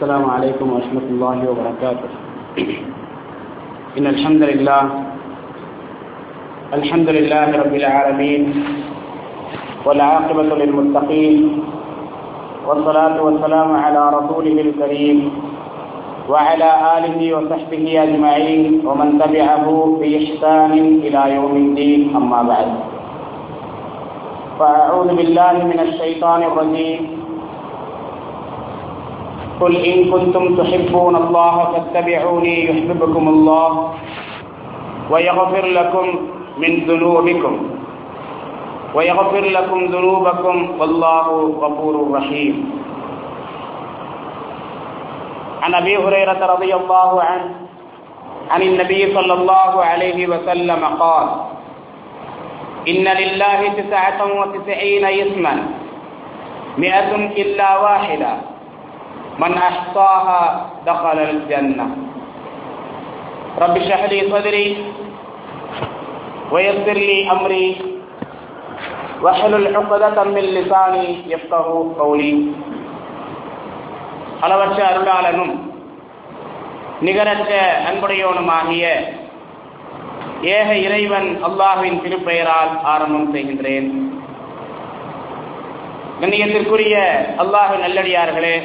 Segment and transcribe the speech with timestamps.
[0.00, 2.10] السلام عليكم ورحمة الله وبركاته.
[4.00, 4.82] إن الحمد لله
[6.72, 8.42] الحمد لله رب العالمين
[9.84, 11.36] والعاقبة للمتقين
[12.64, 15.18] والصلاة والسلام على رسوله الكريم
[16.32, 19.66] وعلى آله وصحبه أجمعين ومن تبعه
[20.00, 20.72] بإحسان
[21.04, 22.68] إلى يوم الدين أما بعد.
[24.58, 27.19] فأعوذ بالله من الشيطان الرجيم.
[29.60, 33.70] قل إن كنتم تحبون الله فاتبعوني يحببكم الله
[35.10, 36.06] ويغفر لكم
[36.58, 37.54] من ذنوبكم
[38.94, 41.26] ويغفر لكم ذنوبكم والله
[41.62, 42.54] غفور رحيم.
[45.62, 47.50] عن أبي هريرة رضي الله عنه
[48.50, 51.28] عن النبي صلى الله عليه وسلم قال
[52.88, 55.54] إن لله تسعة وتسعين اسما
[56.78, 58.32] مئة إلا واحدة.
[59.39, 60.41] من احصاها
[60.85, 61.85] دخل الجنه
[63.57, 64.67] رب اشرح لي صدري
[66.51, 67.67] ويسر لي امري
[69.21, 71.67] واحلل عقدة من لساني يفقه
[71.99, 72.35] قولي
[74.45, 75.53] அளவற்ற அருளாளனும்
[77.01, 77.51] நிகரற்ற
[77.89, 78.83] அன்புடையவனுமாகிய
[80.51, 83.87] ஏக இறைவன் அல்லாஹுவின் திருப்பெயரால் ஆரம்பம் செய்கின்றேன்
[86.19, 86.97] கண்ணியத்திற்குரிய
[87.43, 88.55] அல்லாஹு நல்லடியார்களே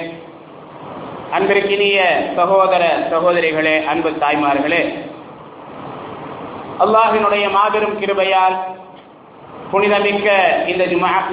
[1.36, 2.00] அன்பிற்கினிய
[2.36, 4.82] சகோதர சகோதரிகளே அன்பு தாய்மார்களே
[6.80, 8.58] அல்லாஹினுடைய மாபெரும் கிருபையால்
[9.72, 10.30] புனிதமிக்க
[10.68, 10.84] இந்த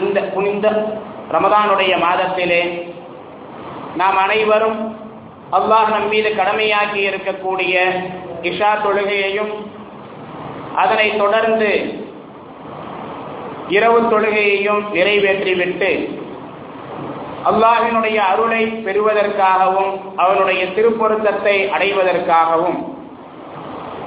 [0.02, 0.66] இந்த புனித
[1.32, 2.62] ரமதானுடைய மாதத்திலே
[3.96, 4.80] நாம் அனைவரும்
[5.52, 7.74] அல்லாஹ் நம் மீது கடமையாக்கி இருக்கக்கூடிய
[8.42, 9.52] இஷா தொழுகையையும்
[10.76, 11.70] அதனை தொடர்ந்து
[13.68, 15.90] இரவு தொழுகையையும் நிறைவேற்றிவிட்டு
[17.50, 22.80] அல்லாஹினுடைய அருளை பெறுவதற்காகவும் அவனுடைய திருப்பொருத்தத்தை அடைவதற்காகவும்.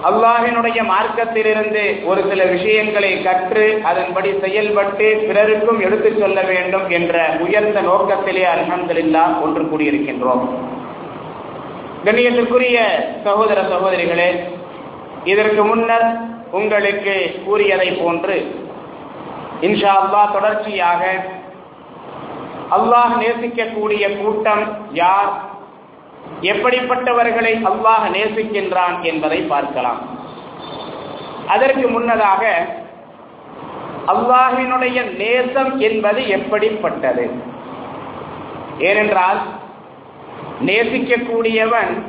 [0.09, 8.45] அல்லாஹினுடைய மார்க்கத்திலிருந்து ஒரு சில விஷயங்களை கற்று அதன்படி செயல்பட்டு பிறருக்கும் எடுத்துச் சொல்ல வேண்டும் என்ற உயர்ந்த நோக்கத்திலே
[8.53, 10.44] அலமதுல்லா ஒன்று கூடியிருக்கின்றோம்.
[12.06, 12.78] கண்ணியத்திற்குரிய
[13.24, 14.29] சகோதர சகோதரிகளே
[15.31, 16.07] இதற்கு முன்னர்
[16.51, 18.35] உங்களுக்கு கூறியதை போன்று
[19.62, 21.01] இன்ஷா அல்லா தொடர்ச்சியாக
[22.71, 25.41] அல்லாஹ் நேசிக்கக்கூடிய கூட்டம் யார்?
[26.41, 29.99] எப்படிப்பட்டவர்களை அல்லாஹ் நேசிக்கின்றான் என்பதை பார்க்கலாம்.
[31.47, 32.67] அதற்கு முன்னதாக
[34.07, 37.31] அல்லாஹினுடைய நேசம் என்பது எப்படிப்பட்டது?
[38.77, 39.37] ஏனென்றால்
[40.61, 42.03] நேசிக்கக்கூடியவன்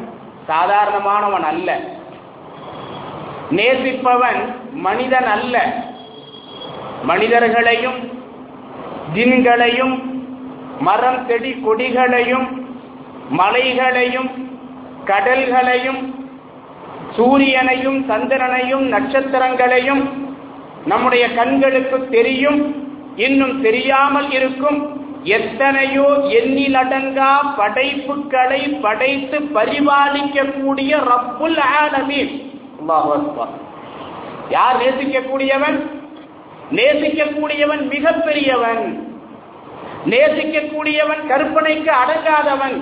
[0.48, 1.80] சாதாரணமானவன் அல்ல.
[3.50, 5.74] நேசிப்பவன் மனிதன் அல்ல.
[7.02, 8.10] மனிதர்களையும்
[9.14, 10.15] ஜின்களையும்
[10.80, 12.48] மரம் செடி கொடிகளையும்
[13.30, 14.30] மலைகளையும்
[15.04, 16.00] கடல்களையும்
[17.16, 20.02] சூரியனையும் சந்திரனையும் நட்சத்திரங்களையும்
[20.86, 22.60] நம்முடைய கண்களுக்கு தெரியும்
[23.16, 24.78] இன்னும் தெரியாமல் இருக்கும்.
[25.22, 32.32] எத்தனையோ எண்ணிலடங்கா படைப்புகளை படைத்து பரிபாலிக்கக்கூடிய ரப்புல் ஆலமீன்.
[34.50, 35.78] யார் நேசிக்கக்கூடியவன்?
[36.70, 39.15] நேசிக்கக்கூடியவன் மிகப்பெரியவன்.
[40.12, 42.76] நேசிக்கக்கூடியவன் கற்பனைக்கு அடங்காதவன்.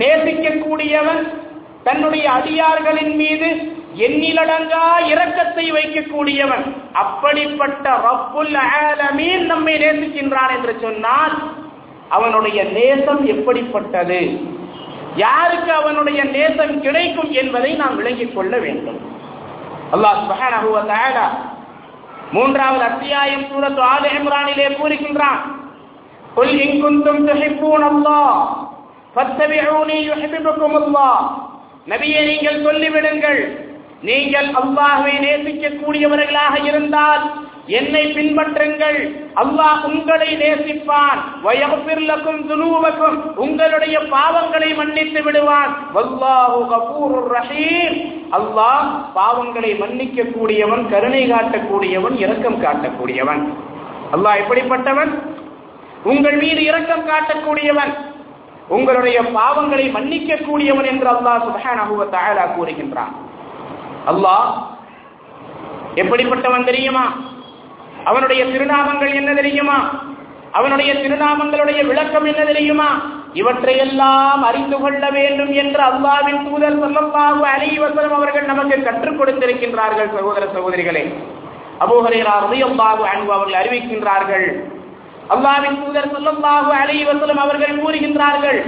[0.00, 1.22] நேசிக்கக்கூடியவன்
[1.86, 3.48] தன்னுடைய அடியார்களின் மீது
[4.06, 6.64] எண்ணிலடங்கா இரக்கத்தை வைக்கக்கூடியவன்.
[7.02, 11.34] அப்படிப்பட்ட ரப்புல் ஆலமீன் நம்மை நேசிக்கின்றான் என்று சொன்னால்
[12.16, 14.20] அவனுடைய நேசம் எப்படிப்பட்டது?
[15.24, 19.00] யாருக்கு அவனுடைய நேசம் கிடைக்கும் என்பதை நாம் விளங்கிக் கொள்ள வேண்டும்.
[19.94, 21.26] அல்லாஹ் சுப்ஹானஹு வ தஆலா
[22.36, 25.42] மூன்றாவது அத்தியாயம் சூரத்து ஆல இம்ரானிலே கூறுகின்றான்
[26.37, 28.27] قل إن كنتم تحبون الله
[29.13, 31.25] ஃபத்தபிஊனி யுஹிப்புக்குமுல்லாஹ்
[31.87, 33.41] நபியே நீங்கள் சொல்லிவிடுங்கள்
[34.03, 37.21] நீங்கள் அல்லாஹ்வை நேசிக்கக்கூடியவர்களாக இருந்தால்
[37.73, 38.97] என்னை பின்பற்றுங்கள்
[39.43, 47.95] அல்லாஹ் உங்களை நேசிப்பான் வயஃபிர் லக்கும் துனூபக்கும் உங்களுடைய பாவங்களை மன்னித்து விடுவான் வல்லாஹு கஃபூருர் ரஹீம்
[48.31, 48.83] அல்லாஹ்
[49.13, 53.43] பாவங்களை மன்னிக்க கூடியவன் கருணை காட்டக்கூடியவன் இரக்கம் காட்டக்கூடியவன்
[54.11, 55.13] அல்லாஹ் எப்படிப்பட்டவன்
[56.04, 57.92] உங்கள் மீது இரக்கம் காட்டக்கூடியவன்
[58.68, 63.12] உங்களுடைய பாவங்களை மன்னிக்கக்கூடியவன் என்று அல்லாஹ் சுபஹானஹு தஆலா கூறுகின்றான்.
[64.06, 64.48] அல்லாஹ்
[65.94, 67.04] எப்படிப்பட்டவன் தெரியுமா?
[68.04, 69.78] அவனுடைய திருநாமங்கள் என்ன தெரியுமா?
[70.52, 72.88] அவனுடைய திருநாமங்களுடைய விளக்கம் என்ன தெரியுமா?
[73.32, 80.46] இவற்றையெல்லாம் அறிந்து கொள்ள வேண்டும் என்று அல்லாவின் தூதர் சொல்லப்பாகு அலைஹி வஸல்லம் அவர்கள் நமக்கு கற்றுக் கொடுத்திருக்கின்றார்கள் சகோதர
[80.54, 81.12] சகோதரிகளே.
[81.80, 84.77] அபோகரேரா உதயம் பாகு அன்பு அவர்கள் அறிவிக்கின்றார்கள்
[85.34, 88.60] அல்லாவின் தூதர் சொல்லல்லாஹு அலைஹி வஸல்லம் அவர்கள் கூறுகின்றார்கள்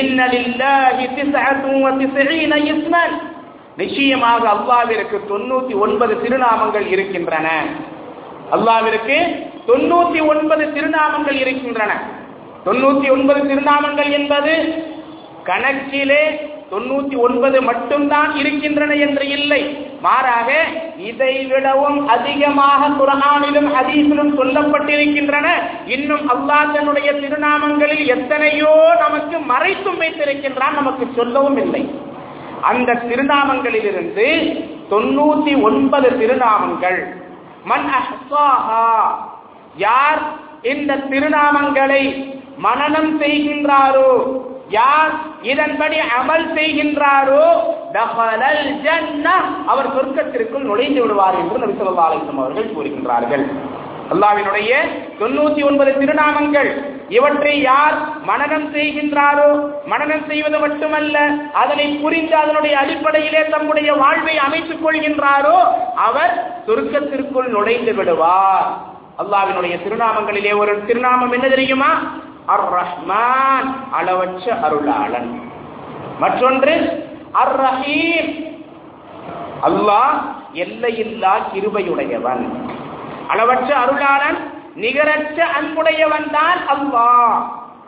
[0.00, 3.14] இன்னலில்லாஹி திஸ்அத்துன் வ திஸ்ஈன இஸ்மன்.
[3.76, 7.48] நிச்சயமாக அல்லாவிற்கு தொண்ணூத்தி ஒன்பது திருநாமங்கள் இருக்கின்றன.
[8.50, 9.16] அல்லாவிற்கு
[9.68, 11.92] தொண்ணூத்தி ஒன்பது திருநாமங்கள் இருக்கின்றன.
[12.66, 14.54] தொண்ணூத்தி ஒன்பது திருநாமங்கள் என்பது
[15.44, 16.22] கணக்கிலே
[16.72, 19.62] தொண்ணூத்தி ஒன்பது மட்டும்தான் இருக்கின்றன என்று இல்லை.
[20.02, 20.50] மாறாக
[20.96, 25.48] இதை விடவும் அதிகமாக குரானிலும் ஹதீஸிலும் சொல்லப்பட்டிருக்கின்றன.
[25.86, 30.78] இன்னும் அல்லாஹ் தன்னுடைய திருநாமங்களில் எத்தனையோ நமக்கு மறைத்தும் வைத்திருக்கின்றான்.
[30.80, 31.82] நமக்கு சொல்லவும் இல்லை.
[32.60, 34.26] அந்த திருநாமங்களிலிருந்து
[34.90, 37.00] தொண்ணூத்தி ஒன்பது திருநாமங்கள்.
[37.64, 38.86] மன் அஹ்சாஹா.
[39.76, 40.22] யார்
[40.62, 42.02] இந்த திருநாமங்களை
[42.56, 44.10] மனனம் செய்கின்றாரோ
[44.68, 45.12] யார்
[45.42, 47.46] இதன்படி அமல் செய்கின்றாரோ
[49.66, 51.74] அவர் சொர்க்கத்திற்குள் நுழைந்து விடுவார் என்று நபி
[52.36, 53.44] அவர்கள் கூறுகின்றார்கள்.
[54.12, 54.70] அல்லாவினுடைய
[55.20, 56.70] தொண்ணூத்தி ஒன்பது திருநாமங்கள்
[57.08, 57.96] இவற்றை யார்
[58.28, 59.48] மனநம் செய்கின்றாரோ
[59.92, 61.16] மனநம் செய்வது மட்டுமல்ல
[61.52, 65.56] அதனை புரிந்து அதனுடைய அடிப்படையிலே தம்முடைய வாழ்வை அமைத்துக் கொள்கின்றாரோ
[65.94, 66.34] அவர்
[66.66, 68.68] சுருக்கத்திற்குள் நுழைந்து விடுவார்.
[69.22, 71.90] அல்லாவினுடைய திருநாமங்களிலே ஒரு திருநாமம் என்ன தெரியுமா?
[72.48, 75.30] அர் ரஹ்மான் அளவற்ற அருளாளன்.
[76.18, 76.74] மற்றொன்று
[77.32, 78.30] அர் ரஹீம்
[79.62, 80.16] அல்லாஹ்
[80.52, 82.42] எல்லையில்லா கிருபையுடையவன்.
[83.28, 84.38] அளவற்ற அருளாளன்
[84.74, 87.42] நிகரற்ற அன்புடையவன் தான் அல்லாஹ்.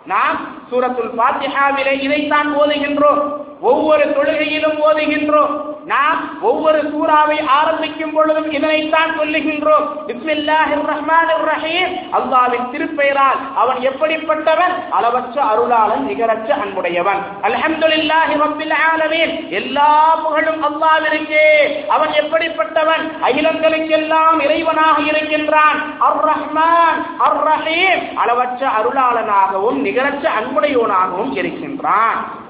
[0.06, 0.38] நாம்
[0.70, 3.22] சூரத்துல் பாத்திஹாவிலே இதைத்தான் ஓதுகின்றோம்.
[3.70, 5.54] ஒவ்வொரு தொழுகையிலும் ஓதுகின்றோம்.
[5.84, 9.86] நாம் ஒவ்வொரு சூறாவை ஆரம்பிக்கும் பொழுதும் இதனைத்தான் சொல்லுகின்றோம்.
[10.06, 14.74] பிஸ்மில்லாஹிர் ரஹ்மானிர் ரஹீம் அல்லாஹ்வின் திருப்பெயரால் அவன் எப்படிப்பட்டவன்?
[14.90, 17.20] அளவற்ற அருளாளன் நிகரற்ற அன்புடையவன்.
[17.42, 19.48] அல்ஹம்துலில்லாஹி ரப்பில் ஆலமீன்.
[19.50, 21.48] எல்லா புகழும் அல்லாஹ்விற்கே
[21.88, 23.04] அவன் எப்படிப்பட்டவன்?
[23.22, 25.80] அகிலங்களுக்கெல்லாம் இறைவனாக இருக்கின்றான்.
[26.00, 32.42] அர் ரஹ்மான் அர் ரஹீம் அளவற்ற அருளாளனாகவும் நிகரற்ற அன்புடையவனாகவும் இருக்கின்றான்.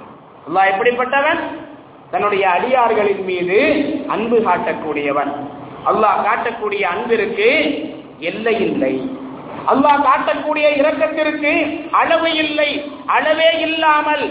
[0.46, 1.40] அல்லாஹ் எப்படிப்பட்டவன்?
[2.12, 3.58] தன்னுடைய அடியார்களின் மீது
[4.14, 5.30] அன்பு காட்டக்கூடியவன்.
[5.90, 7.50] அல்லாஹ் காட்டக்கூடிய அன்பிற்கு
[8.30, 8.94] எல்லை இல்லை.
[9.72, 11.52] அல்லாஹ் காட்டக்கூடிய இரக்கத்திற்கு
[12.00, 12.70] அளவு இல்லை
[13.16, 14.24] அளவே இல்லாமல்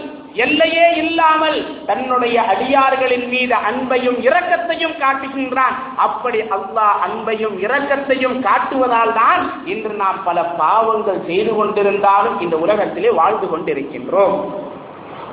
[0.44, 1.58] எல்லையே இல்லாமல்
[1.88, 5.76] தன்னுடைய அடியார்களின் மீது அன்பையும் இரக்கத்தையும் காட்டுகின்றான்.
[6.06, 9.44] அப்படி அல்லாஹ் அன்பையும் இரக்கத்தையும் காட்டுவதால் தான்
[9.74, 14.38] இன்று நாம் பல பாவங்கள் செய்து கொண்டிருந்தாலும் இந்த உலகத்திலே வாழ்ந்து கொண்டிருக்கின்றோம்.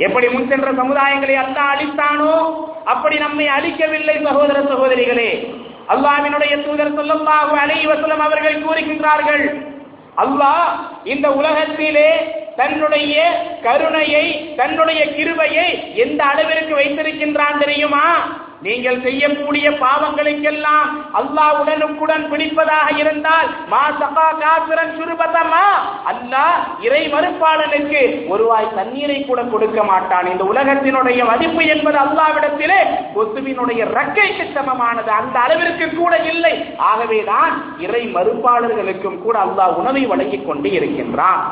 [0.06, 2.34] எப்படி முன் சென்ற சமுதாயங்களை அல்லா அழித்தானோ
[2.92, 5.30] அப்படி நம்மை அழிக்கவில்லை சகோதர சகோதரிகளே.
[5.92, 9.44] அல்லாவினுடைய தூதர் சொல்லல்லாஹு அலைஹி வஸல்லம் அவர்கள் கூறுகின்றார்கள்
[10.24, 10.68] அல்லாஹ்
[11.12, 12.10] இந்த உலகத்திலே
[12.56, 13.14] தன்னுடைய
[13.62, 14.24] கருணையை
[14.56, 15.68] தன்னுடைய கிருபையை
[16.04, 18.06] எந்த அளவிற்கு வைத்திருக்கின்றான் தெரியுமா?
[18.65, 25.65] நீங்கள் செய்யக்கூடிய பாவங்களுக்கெல்லாம் அல்லாஹ் உடனுக்குடன் பிடிப்பதாக இருந்தால் மா சகா காசுரன் சுருபதமா
[26.11, 26.55] அல்லாஹ்
[26.85, 28.01] இறை மறுப்பாளனுக்கு
[28.33, 32.79] ஒருவாய் தண்ணீரை கூட கொடுக்க மாட்டான் இந்த உலகத்தினுடைய மதிப்பு என்பது அல்லாவிடத்திலே
[33.15, 36.55] கொசுவினுடைய ரக்கைக்கு சமமானது அந்த அளவிற்கு கூட இல்லை
[36.89, 41.45] ஆகவேதான் இறை மறுப்பாளர்களுக்கும் கூட அல்லாஹ் உணவை வழங்கிக் கொண்டு இருக்கின்றான்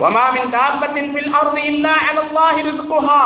[0.00, 3.22] وما من دابة في الأرض إلا على الله رزقها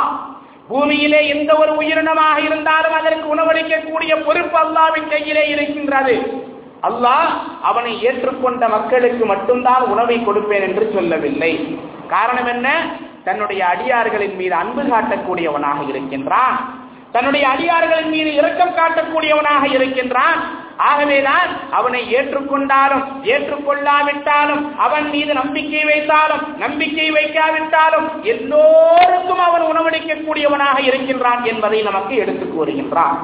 [0.68, 6.44] பூமியிலே எந்த ஒரு உயிரினமாக இருந்தாலும் அதற்கு உணவளிக்கக்கூடிய பொறுப்பு அல்லாவின் கையிலே இருக்கின்றது.
[6.82, 7.28] அல்லாஹ்
[7.62, 11.78] அவனை ஏற்றுக்கொண்ட மக்களுக்கு மட்டும்தான் உணவை கொடுப்பேன் என்று சொல்லவில்லை.
[12.08, 12.86] காரணம் என்ன?
[13.24, 16.74] தன்னுடைய அடியார்களின் மீது அன்பு காட்டக்கூடியவனாக இருக்கின்றான்.
[17.12, 20.61] தன்னுடைய அடியார்களின் மீது இரக்கம் காட்டக்கூடியவனாக இருக்கின்றான்.
[20.78, 31.82] ஆகவேதான் அவனை ஏற்றுக்கொண்டாலும் ஏற்றுக்கொள்ளாவிட்டாலும் அவன் மீது நம்பிக்கை வைத்தாலும் நம்பிக்கை வைக்காவிட்டாலும் எல்லோருக்கும் அவன் உணவளிக்கக்கூடியவனாக இருக்கின்றான் என்பதை
[31.82, 33.18] நமக்கு எடுத்து கூறுகின்றான்.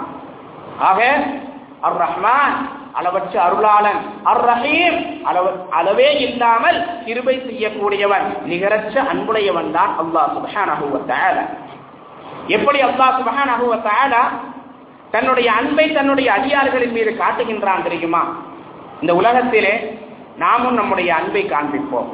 [0.80, 1.00] ஆக
[1.82, 2.54] அர் ரஹ்மான்
[2.94, 10.98] அளவற்ற அருளாளன் அர் ரஹீம் அளவு அளவே இல்லாமல் கிருபை செய்யக்கூடியவன் நிகரற்ற அன்புடையவன் தான் அல்லாஹ் சுபஹானஹு வ
[11.10, 11.44] தஆலா.
[12.48, 14.22] எப்படி அல்லாஹ் சுபஹானஹு வ தஆலா
[15.10, 18.36] தன்னுடைய அன்பை தன்னுடைய அடியார்களின் மீது காட்டுகின்றான் தெரியுமா?
[19.00, 19.98] இந்த உலகத்திலே
[20.36, 22.08] நாமும் நம்முடைய அன்பை காண்பிப்போம்.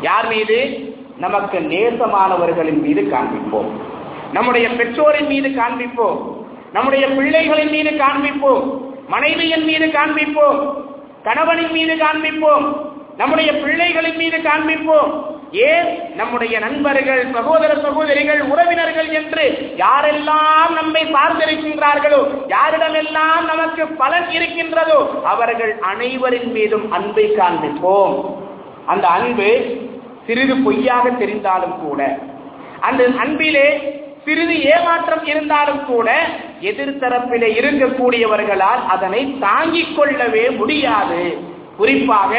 [0.00, 0.86] யார் மீது?
[1.18, 3.70] நமக்கு நேசமானவர்களின் மீது காண்பிப்போம்.
[4.32, 6.36] நம்முடைய பெற்றோரின் மீது காண்பிப்போம்.
[6.72, 8.80] நம்முடைய பிள்ளைகளின் மீது காண்பிப்போம்.
[9.08, 10.84] மனைவியின் மீது காண்பிப்போம்.
[11.22, 12.90] கணவனின் மீது காண்பிப்போம்.
[13.16, 15.37] நம்முடைய பிள்ளைகளின் மீது காண்பிப்போம்.
[15.52, 19.44] ஏன் நம்முடைய நண்பர்கள் சகோதர சகோதரிகள் உறவினர்கள் என்று
[19.76, 28.16] யாரெல்லாம் நம்மை சார்ந்திருக்கின்றார்களோ யாரிடமெல்லாம் நமக்கு பலன் இருக்கின்றதோ அவர்கள் அனைவரின் மீதும் அன்பை காண்பிப்போம்.
[28.86, 29.50] அந்த அன்பு
[30.26, 32.18] சிறிது பொய்யாக தெரிந்தாலும் கூட
[32.80, 33.68] அந்த அன்பிலே
[34.24, 36.08] சிறிது ஏமாற்றம் இருந்தாலும் கூட
[36.60, 41.22] எதிர்த்தரப்பிலே இருக்கக்கூடியவர்களால் அதனை தாங்கிக் கொள்ளவே முடியாது.
[41.78, 42.32] குறிப்பாக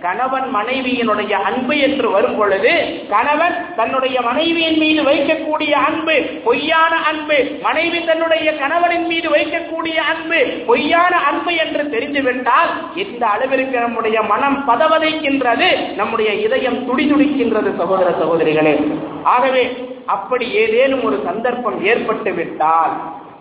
[0.00, 2.72] கணவன் மனைவியினுடைய அன்பு என்று வரும் பொழுது
[3.08, 11.16] கணவன் தன்னுடைய மனைவியின் மீது வைக்கக்கூடிய அன்பு பொய்யான அன்பு மனைவி தன்னுடைய கணவனின் மீது வைக்கக்கூடிய அன்பு பொய்யான
[11.20, 18.74] அன்பு என்று தெரிந்துவிட்டால் இந்த அளவிற்கு நம்முடைய மனம் பதவதைக்கின்றது நம்முடைய இதயம் துடிதுடிக்கின்றது சகோதர சகோதரிகளே.
[19.22, 19.64] ஆகவே
[20.06, 22.94] அப்படி ஏதேனும் ஒரு சந்தர்ப்பம் ஏற்பட்டு விட்டால்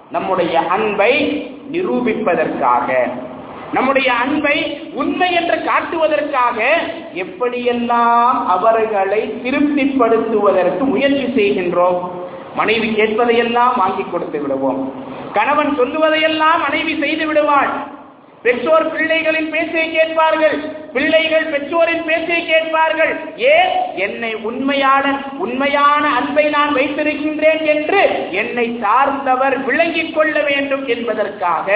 [0.10, 1.14] நம்முடைய அன்பை
[1.72, 2.88] நிரூபிப்பதற்காக
[3.74, 4.58] நம்முடைய அன்பை
[4.94, 6.58] உண்மை என்று காட்டுவதற்காக
[7.16, 12.00] எப்படியெல்லாம் அவர்களை திருப்திப்படுத்துவதற்கு முயற்சி செய்கின்றோம்?
[12.56, 14.94] மனைவி கேட்பதையெல்லாம் வாங்கி கொடுத்து விடுவோம்.
[15.34, 18.00] கணவன் சொல்லுவதையெல்லாம் மனைவி செய்து விடுவாள்.
[18.42, 20.58] பெற்றோர் பிள்ளைகளின் பேச்சை கேட்பார்கள்.
[20.94, 23.14] பிள்ளைகள் பெற்றோரின் பேச்சை கேட்பார்கள்.
[23.36, 28.02] ஏன் என்னை உண்மையான உண்மையான அன்பை நான் வைத்திருக்கின்றேன் என்று
[28.32, 31.70] என்னை சார்ந்தவர் விளங்கிக் கொள்ள வேண்டும் என்பதற்காக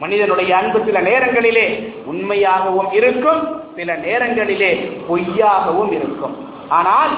[0.00, 6.34] மனிதனுடைய அன்பு சில நேரங்களிலே உண்மையாகவும் இருக்கும் சில நேரங்களிலே பொய்யாகவும் இருக்கும்.
[6.68, 7.12] ஆனால்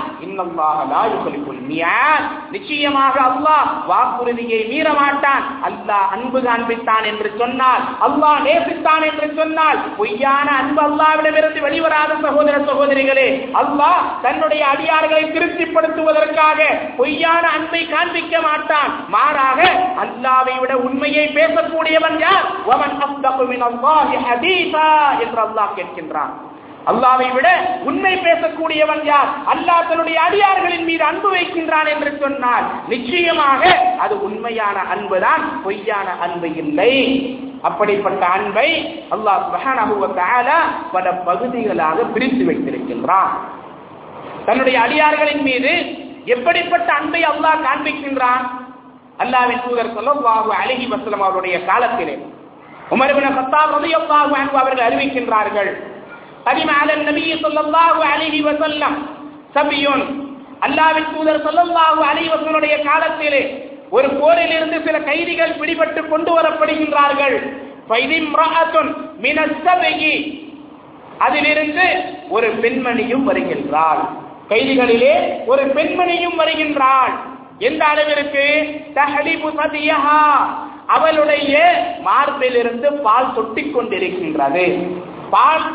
[2.51, 10.51] நிச்சயமாக அல்லாஹ் வாக்குறுதியை மீற மாட்டான் அல்லாஹ் அன்பு காண்பித்தான் என்று சொன்னால் அல்லாஹ் நேசித்தான் என்று சொன்னால் பொய்யான
[10.51, 16.59] அன்பு அல்லாவிடமிருந்து வெளிவராத சகோதர சகோதரிகளே அல்லாஹ் தன்னுடைய அடியார்களை திருப்திப்படுத்துவதற்காக
[16.97, 18.93] பொய்யான அன்பை காண்பிக்க மாட்டான்.
[19.09, 19.61] மாறாக
[20.01, 22.47] அல்லாவை விட உண்மையை பேசக்கூடியவன் யார்?
[25.21, 26.48] என்று அல்லாஹ் கேட்கின்றான்.
[26.91, 27.49] அல்லாவை விட
[27.89, 29.31] உண்மை பேசக்கூடியவன் யார்?
[29.53, 33.63] அல்லாஹ் தன்னுடைய அடியார்களின் மீது அன்பு வைக்கின்றான் என்று சொன்னால் நிச்சயமாக
[34.05, 36.95] அது உண்மையான அன்புதான் பொய்யான அன்பு இல்லை.
[37.69, 38.69] அப்படிப்பட்ட அன்பை
[39.15, 39.95] அல்லாஹ் சுபஹானஹு
[40.93, 43.33] பல பகுதிகளாக பிரித்து வைத்திருக்கின்றான்.
[44.47, 45.73] தன்னுடைய அடியார்களின் மீது
[46.35, 48.45] எப்படிப்பட்ட அன்பை அல்லாஹ் காண்பிக்கின்றான்?
[49.23, 52.17] அல்லாவின் தூதர் சொல்லவாகு அழகி வசலம் அவருடைய காலத்திலே.
[52.95, 55.71] உமர்பின் சத்தாப் ரலியல்லாஹு அன்பு அவர்கள் அறிவிக்கின்றார்கள்
[56.49, 58.95] கடிம அலன் நபி சொல்லல்லாஹு அலிஹி வசல்லம்
[59.55, 60.05] சபியோன்
[60.63, 63.43] அல்லாவின் தூதர் சொல்லல்லாஹு அலிஹி காலத்திலே
[63.91, 67.37] ஒரு போரில் இருந்து சில கைதிகள் பிடிபட்டு கொண்டு வரப்படுகின்றார்கள்
[71.21, 71.87] அதிலிருந்து
[72.29, 74.03] ஒரு பெண்மணியும் வருகின்றாள்
[74.49, 75.15] கைதிகளிலே
[75.47, 77.15] ஒரு பெண்மணியும் வருகின்றாள்
[77.61, 78.45] எந்த அளவிற்கு
[80.89, 81.55] அவளுடைய
[82.03, 84.67] மார்பிலிருந்து பால் சொட்டிக் கொண்டிருக்கின்றது
[85.31, 85.67] பால்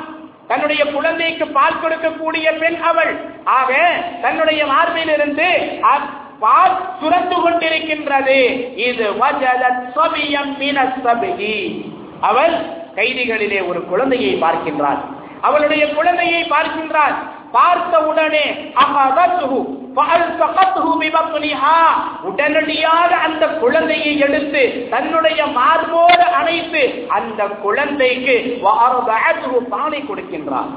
[0.47, 3.13] தன்னுடைய குழந்தைக்கு பால் கொடுக்கக்கூடிய பெண் அவள்.
[3.43, 3.73] ஆக
[4.21, 5.49] தன்னுடைய மார்பிலிருந்து
[6.39, 8.39] பால் சுரந்து கொண்டிருக்கின்றது.
[8.87, 9.05] இது
[12.21, 12.55] அவள்
[12.95, 15.01] கைதிகளிலே ஒரு குழந்தையை பார்க்கின்றாள்.
[15.41, 17.15] அவளுடைய குழந்தையை பார்க்கின்றாள்.
[17.55, 18.45] பார்த்த உடனே
[22.29, 26.83] உடனடியாக அந்த குழந்தையை எடுத்து தன்னுடைய மார்போடு அணைத்து
[27.17, 28.35] அந்த குழந்தைக்கு
[29.69, 30.71] பானை கொடுக்கின்றார்.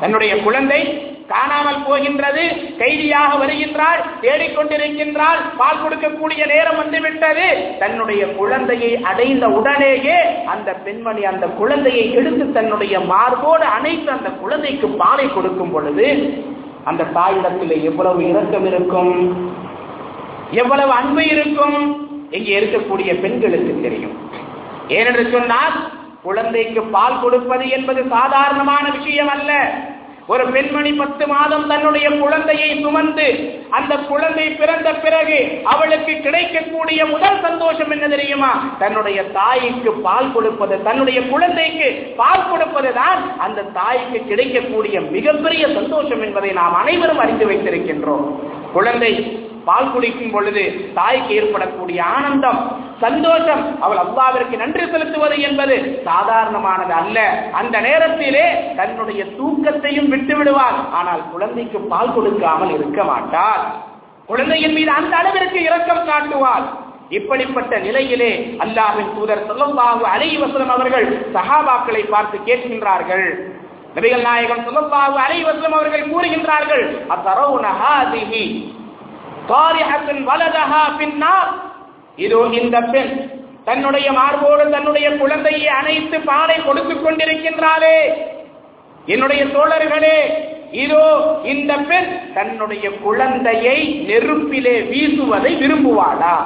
[0.00, 0.80] தன்னுடைய குழந்தை
[1.32, 2.44] காணாமல் போகின்றது.
[2.80, 7.46] கைதியாக வருகின்றாள் தேடிக்கொண்டிருக்கின்றாள் பால் கொடுக்கக்கூடிய நேரம் வந்துவிட்டது.
[7.82, 10.18] தன்னுடைய குழந்தையை அடைந்த உடனேயே
[10.54, 16.08] அந்த பெண்மணி அந்த குழந்தையை எடுத்து தன்னுடைய மார்போடு அணைத்து அந்த குழந்தைக்கு பாலை கொடுக்கும் பொழுது
[16.90, 19.14] அந்த தாயிடத்தில் எவ்வளவு இரக்கம் இருக்கும்
[20.62, 21.78] எவ்வளவு அன்பு இருக்கும்
[22.36, 24.16] இங்கே இருக்கக்கூடிய பெண்களுக்கு தெரியும்.
[24.96, 25.76] ஏனென்று சொன்னால்
[26.26, 29.52] குழந்தைக்கு பால் கொடுப்பது என்பது சாதாரணமான விஷயம் அல்ல.
[30.28, 33.26] ஒரு பெண்மணி பத்து மாதம் தன்னுடைய குழந்தையை சுமந்து
[33.70, 38.76] அந்த குழந்தை பிறந்த பிறகு அவளுக்கு கிடைக்கக்கூடிய முதல் சந்தோஷம் என்ன தெரியுமா?
[38.78, 46.74] தன்னுடைய தாய்க்கு பால் கொடுப்பது தன்னுடைய குழந்தைக்கு பால் கொடுப்பதுதான் அந்த தாய்க்கு கிடைக்கக்கூடிய மிகப்பெரிய சந்தோஷம் என்பதை நாம்
[46.74, 48.26] அனைவரும் அறிந்து வைத்திருக்கின்றோம்.
[48.72, 49.12] குழந்தை
[49.68, 50.64] பால் குடிக்கும் பொழுது
[50.98, 52.60] தாய்க்கு ஏற்படக்கூடிய ஆனந்தம்
[53.04, 55.74] சந்தோஷம் அவள் அல்லாவிற்கு நன்றி செலுத்துவது என்பது
[56.08, 57.18] சாதாரணமானது அல்ல.
[57.60, 58.46] அந்த நேரத்திலே
[58.78, 60.78] தன்னுடைய தூக்கத்தையும் விட்டு விடுவாள்.
[60.98, 63.64] ஆனால் குழந்தைக்கு பால் கொடுக்காமல் இருக்க மாட்டாள்.
[64.30, 66.66] குழந்தையின் மீது அந்த அளவிற்கு இரக்கம் காட்டுவாள்.
[67.16, 68.30] இப்படிப்பட்ட நிலையிலே
[68.64, 70.38] அல்லாஹின் தூதர் சொல்லல்லாஹு அலைஹி
[70.76, 71.06] அவர்கள்
[71.36, 73.26] சஹாபாக்களை பார்த்து கேட்கின்றார்கள்.
[73.96, 78.44] நபிகள் நாயகம் சொல்லல்லாஹு அலைஹி அவர்கள் கூறுகின்றார்கள் அத்தரவுன ஹாதிஹி?
[79.48, 81.50] காரிஹத்துன் வலதஹா பின்னால்
[82.16, 83.30] இதோ இந்த பெண்
[83.64, 87.96] தன்னுடைய மார்போடு தன்னுடைய குழந்தையை அணைத்து பாலை கொடுத்துக் கொண்டிருக்கின்றாளே.
[89.06, 90.18] என்னுடைய தோழர்களே
[90.72, 91.04] இதோ
[91.44, 96.36] இந்த பெண் தன்னுடைய குழந்தையை நெருப்பிலே வீசுவதை விரும்புவாளா?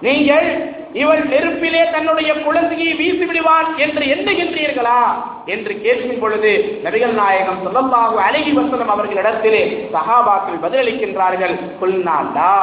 [0.00, 5.00] நீங்கள் இவள் நெருப்பிலே தன்னுடைய குழந்தையை வீசி விடுவான் என்று எண்ணுகின்றீர்களா?
[5.46, 11.54] என்று கேட்கும் பொழுது நபிகள் நாயகம் சொல்லல்லாஹு அழகி வசனம் அவர்களிடத்திலே சகாபாக்கள் பதிலளிக்கின்றார்கள்.
[11.80, 12.54] புல்நாண்டா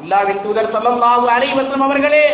[0.00, 2.26] அல்லாவின் தூதர் சொல்லல்லாஹு அழகி வசனம் அவர்களே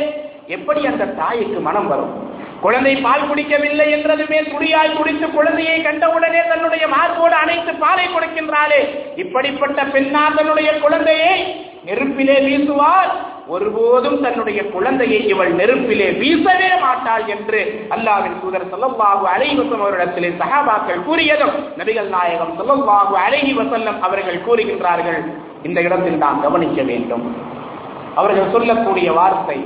[0.47, 2.29] எப்படி அந்த தாய்க்கு மனம் வரும்?
[2.61, 8.81] குழந்தை பால் குடிக்கவில்லை என்றதுமே துடியாய் குடித்து குழந்தையை கண்டவுடனே தன்னுடைய மார்போடு அணைத்து பாலை கொடுக்கின்றாளே.
[9.17, 13.39] இப்படிப்பட்ட பெண்ணா தன்னுடைய குழந்தையை நெருப்பிலே வீசுவார்.
[13.51, 17.61] ஒருபோதும் தன்னுடைய குழந்தையை இவள் நெருப்பிலே வீசவே மாட்டாள் என்று
[17.95, 25.21] அல்லாவின் தூதர் சொல்லவாகு அலை வசம் அவரிடத்திலே சகாபாக்கள் கூறியதும் நபிகள் நாயகம் சொல்லவாகு அலைஹி வசல்லம் அவர்கள் கூறுகின்றார்கள்.
[25.63, 27.25] இந்த இடத்தில் நாம் கவனிக்க வேண்டும்.
[28.15, 29.59] அவர்கள் சொல்லக்கூடிய வார்த்தை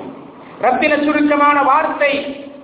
[0.65, 2.13] ரத்தின சுருக்கமான வார்த்தை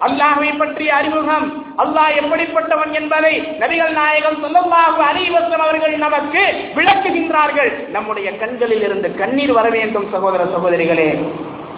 [0.01, 1.47] அல்லாஹுவை பற்றிய அறிமுகம்.
[1.79, 6.43] அல்லாஹ் எப்படிப்பட்டவன் என்பதை நபிகள் நாயகம் சொல்லமாக அறிவசம் அவர்கள் நமக்கு
[6.75, 7.89] விளக்குகின்றார்கள்.
[7.89, 11.11] நம்முடைய கண்களில் இருந்து கண்ணீர் வர வேண்டும் சகோதர சகோதரிகளே.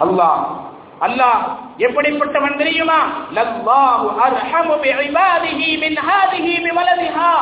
[0.05, 0.39] அல்லாஹ்
[1.01, 1.39] அல்லாஹ்
[1.77, 2.99] எப்படிப்பட்டவன் தெரியுமா?
[3.35, 7.33] லல்லாஹு அர்ஹமு பிஇபாதிஹி மின் ஹாதிஹி பிவலதிஹா.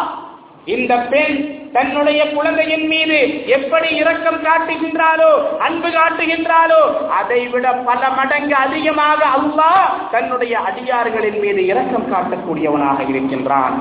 [0.65, 1.35] இந்த பெண்
[1.73, 10.59] தன்னுடைய குழந்தையின் மீது எப்படி இரக்கம் காட்டுகின்றாலோ அன்பு காட்டுகின்றாலோ அதை விட பல மடங்கு அதிகமாக அல்லாஹ் தன்னுடைய
[10.59, 13.75] அதிகாரிகளின் மீது இரக்கம் காட்டக்கூடியவனாக இருக்கின்றான்.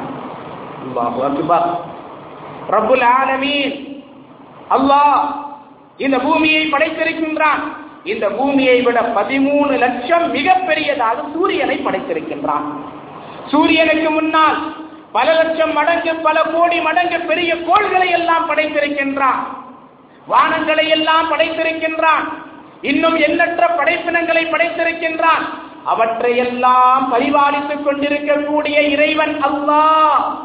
[0.85, 1.21] அல்லாஹு
[3.03, 3.75] ஆலமீன்.
[4.77, 5.21] அல்லாஹ்
[5.97, 7.63] இந்த பூமியை படைத்திருக்கின்றான்.
[8.05, 12.67] இந்த பூமியை விட பதிமூணு லட்சம் மிகப்பெரியதாக சூரியனை படைத்திருக்கின்றான்.
[13.47, 14.59] சூரியனுக்கு முன்னால்
[15.13, 19.59] பல லட்சம் மடங்கு பல கோடி மடங்கு பெரிய கோள்களை எல்லாம் படைத்திருக்கின்றான்.
[20.31, 22.33] வானங்களை எல்லாம் படைத்திருக்கின்றான்.
[22.81, 25.43] இன்னும் எண்ணற்ற படைப்பினங்களை படைத்திருக்கின்றான்.
[25.85, 30.39] அவற்றையெல்லாம் பரிபாலித்துக் கொண்டிருக்கக்கூடிய இறைவன் அல்லாஹ்.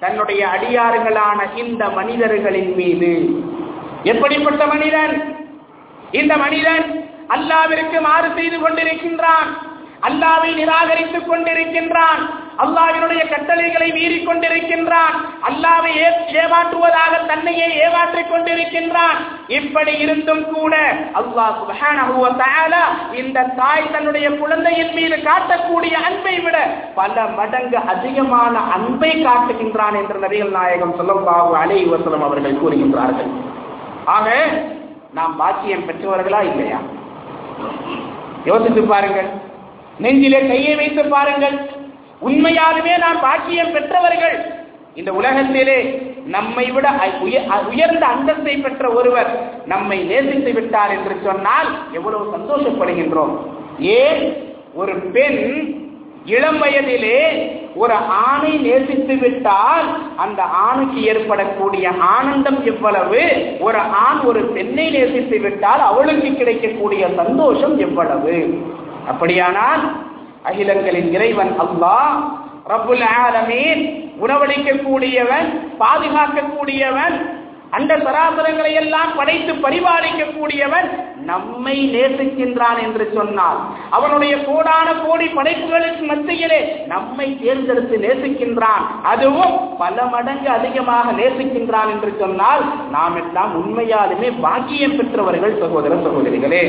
[0.00, 3.28] தன்னுடைய அடியார்களான இந்த மனிதர்களின் மீது.
[4.02, 5.36] எப்படிப்பட்ட மனிதன்?
[6.12, 9.58] இந்த மனிதன் அல்லாவிற்கு மாறு செய்து கொண்டிருக்கின்றான்.
[10.02, 12.39] அல்லாவை நிராகரித்துக் கொண்டிருக்கின்றான்.
[12.62, 15.14] அல்லாவினுடைய கட்டளைகளை மீறிக் கொண்டிருக்கின்றான்.
[15.48, 15.92] அல்லாவை
[16.40, 19.18] ஏமாற்றுவதாக தன்னையே ஏமாற்றிக் கொண்டிருக்கின்றான்.
[19.58, 20.74] இப்படி இருந்தும் கூட
[21.20, 22.18] அல்லாஹ் சுப்ஹானஹு
[23.20, 26.56] இந்த தாய் தன்னுடைய குழந்தையின் மீது காட்டக்கூடிய அன்பை விட
[26.94, 33.30] பல மடங்கு அதிகமான அன்பை காட்டுகின்றான் என்று நபிகள் நாயகம் ஸல்லல்லாஹு அலைஹி வஸல்லம் அவர்கள் கூறுகின்றார்கள்.
[34.04, 34.28] ஆக
[35.12, 36.80] நாம் பாக்கியம் பெற்றவர்களா இல்லையா?
[38.44, 39.30] யோசித்து பாருங்கள்.
[39.98, 41.56] நெஞ்சிலே கையை வைத்து பாருங்கள்.
[42.26, 44.54] உண்மையாலுமே நாம் பாக்கியம் பெற்றவர்கள்.
[44.94, 46.88] இந்த உலகத்திலே நம்மை விட
[47.68, 53.36] உயர்ந்த அந்தஸ்தை பெற்ற ஒருவர் நம்மை நேசித்து விட்டார் என்று சொன்னால் எவ்வளவு சந்தோஷப்படுகின்றோம்.
[53.78, 54.36] ஏன்?
[54.74, 55.74] ஒரு பெண்
[56.24, 63.22] இளம் வயதிலே ஒரு ஆணை நேசித்து விட்டால் அந்த ஆணுக்கு ஏற்படக்கூடிய ஆனந்தம் எவ்வளவு?
[63.60, 68.62] ஒரு ஆண் ஒரு பெண்ணை நேசித்து விட்டால் அவளுக்கு கிடைக்கக்கூடிய சந்தோஷம் எவ்வளவு?
[69.08, 70.08] அப்படியானால்
[70.44, 72.14] அகிலங்களின் இறைவன் அல்லாஹ்.
[72.68, 73.82] ரபுல் ஆலமீன்
[74.20, 75.48] உணவளிக்கக்கூடியவன்
[75.78, 77.16] பாதுகாக்கக்கூடியவன்
[77.70, 80.88] அந்த சராசரங்களை எல்லாம் படைத்து பரிபாலிக்கக்கூடியவன்
[81.24, 83.58] நம்மை நேசிக்கின்றான் என்று சொன்னால்
[83.90, 88.84] அவனுடைய கோடான கோடி படைப்புகளுக்கு மத்தியிலே நம்மை தேர்ந்தெடுத்து நேசிக்கின்றான்.
[89.02, 96.64] அதுவும் பல மடங்கு அதிகமாக நேசிக்கின்றான் என்று சொன்னால் நாம் எல்லாம் உண்மையாலுமே பாக்கியம் பெற்றவர்கள் சகோதர சகோதரிகளே.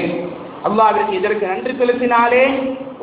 [0.67, 2.45] அல்லாவிற்கு இதற்கு நன்றி செலுத்தினாலே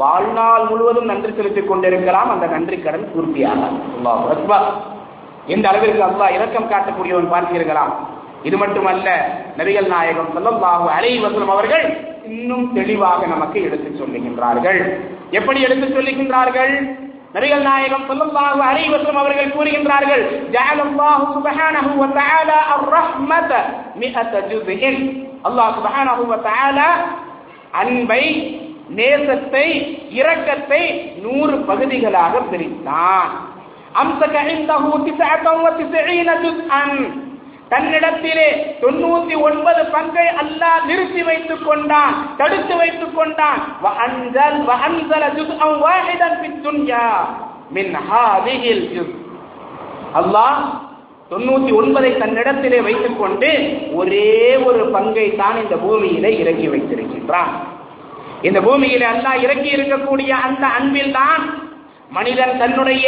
[0.03, 2.31] வாழ்நாள் முழுவதும் நன்றி செலுத்திக் கொண்டிருக்கலாம்.
[2.35, 3.61] அந்த நன்றி கடன் பூர்த்தியாக
[5.55, 7.93] எந்த அளவிற்கு அல்லாஹ் இரக்கம் காட்டக்கூடியவன் பார்த்தீர்களாம்
[8.49, 9.09] இது மட்டுமல்ல
[9.59, 11.87] நபிகள் நாயகம் ஸல்லல்லாஹு அலைஹி வஸல்லம் அவர்கள்
[12.35, 14.81] இன்னும் தெளிவாக நமக்கு எடுத்து சொல்லுகின்றார்கள்.
[15.39, 16.75] எப்படி எடுத்து சொல்லுகின்றார்கள்?
[17.37, 23.53] நபிகள் நாயகம் ஸல்லல்லாஹு அலைஹி வஸல்லம் அவர்கள் கூறுகின்றார்கள் ஜஅலல்லாஹு சுப்ஹானஹு வ தஆலா அர்-ரஹ்மத
[24.03, 25.01] மிஅத ஜுஸ்இன்.
[25.49, 26.89] அல்லாஹ் சுப்ஹானஹு வ தஆலா
[27.83, 28.23] அன்பை
[28.97, 29.67] நேசத்தை
[30.19, 30.83] இரக்கத்தை
[31.23, 33.33] நூறு பகுதிகளாக பிரித்தான்.
[37.71, 38.47] தன்னிடத்திலே
[38.83, 43.61] தொண்ணூத்தி ஒன்பது பங்கை அல்லா நிறுத்தி வைத்துக் கொண்டான் தடுத்து வைத்துக் கொண்டான்.
[50.15, 50.61] அல்லாஹ்
[51.31, 53.51] தொண்ணூத்தி ஒன்பதை தன்னிடத்திலே வைத்துக் கொண்டு
[53.95, 57.77] ஒரே ஒரு பங்கை தான் இந்த பூமியிலே இறங்கி வைத்திருக்கின்றான்.
[58.43, 61.43] இந்த பூமியில் அல்லாஹ் இறக்கி இருக்கக்கூடிய அந்த அன்பில் தான்
[62.11, 63.07] மனிதன் தன்னுடைய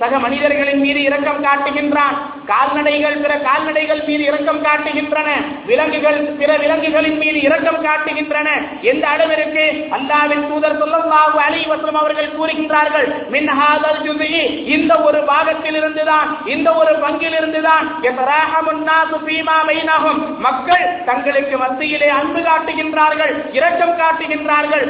[0.00, 2.14] சக மனிதர்களின் மீது இரக்கம் காட்டுகின்றான்.
[2.46, 5.28] கால்நடைகள் பிற கால்நடைகள் மீது இரக்கம் காட்டுகின்றன.
[5.66, 8.48] விலங்குகள் பிற விலங்குகளின் மீது இரக்கம் காட்டுகின்றன.
[8.80, 9.64] எந்த அளவிற்கு?
[9.90, 16.92] அல்லாவின் தூதர் சொல்லல்லாஹு அலி வசலம் அவர்கள் கூறுகின்றார்கள் மின் ஹாதல் இந்த ஒரு பாகத்தில் இருந்துதான் இந்த ஒரு
[16.92, 18.00] பங்கில் இருந்துதான்
[20.38, 24.86] மக்கள் தங்களுக்கு மத்தியிலே அன்பு காட்டுகின்றார்கள் இரக்கம் காட்டுகின்றார்கள்.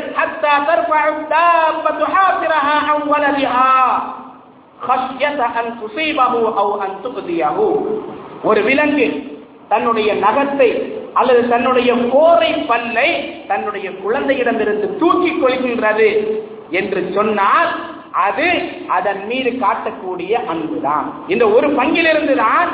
[8.44, 9.06] ஒரு விலங்கு
[9.68, 10.68] தன்னுடைய நகத்தை
[11.14, 13.08] அல்லது தன்னுடைய கோரை பல்லை
[13.48, 16.08] தன்னுடைய குழந்தையிடமிருந்து தூக்கிக் கொள்கின்றது
[16.70, 17.70] என்று சொன்னால்
[18.12, 18.46] அது
[18.88, 21.12] அதன் மீது காட்டக்கூடிய அன்புதான்.
[21.28, 22.70] இந்த ஒரு பங்கிலிருந்து தான்